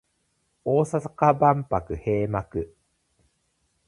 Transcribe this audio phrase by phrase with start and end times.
[0.65, 2.73] 大阪万博閉幕